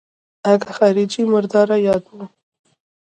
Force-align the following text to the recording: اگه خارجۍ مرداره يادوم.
اگه 0.51 0.69
خارجۍ 0.77 1.23
مرداره 1.31 1.77
يادوم. 1.87 2.25